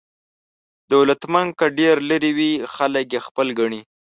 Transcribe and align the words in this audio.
دولتمند 0.93 1.49
که 1.59 1.65
ډېر 1.79 1.95
لرې 2.09 2.31
وي 2.37 2.51
خلک 2.75 3.05
یې 3.15 3.19
خپل 3.27 3.47
ګڼي. 3.59 3.81